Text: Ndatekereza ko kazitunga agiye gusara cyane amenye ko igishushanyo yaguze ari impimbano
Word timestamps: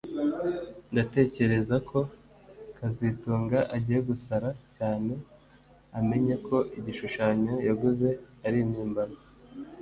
Ndatekereza 0.91 1.75
ko 1.89 1.99
kazitunga 2.77 3.59
agiye 3.75 3.99
gusara 4.09 4.49
cyane 4.75 5.13
amenye 5.99 6.35
ko 6.47 6.57
igishushanyo 6.77 7.53
yaguze 7.67 8.09
ari 8.47 8.57
impimbano 8.65 9.17